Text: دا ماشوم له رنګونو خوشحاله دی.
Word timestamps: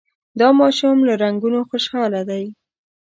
دا 0.39 0.47
ماشوم 0.59 0.97
له 1.07 1.13
رنګونو 1.23 1.59
خوشحاله 1.69 2.21
دی. 2.29 2.45